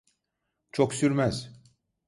[0.71, 1.53] Çok sürmez.